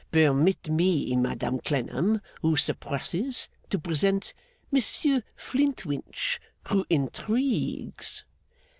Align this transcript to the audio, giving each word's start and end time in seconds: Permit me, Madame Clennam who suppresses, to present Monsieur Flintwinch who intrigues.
Permit 0.11 0.67
me, 0.67 1.15
Madame 1.15 1.59
Clennam 1.59 2.21
who 2.41 2.57
suppresses, 2.57 3.47
to 3.69 3.77
present 3.77 4.33
Monsieur 4.71 5.21
Flintwinch 5.35 6.39
who 6.69 6.87
intrigues. 6.89 8.23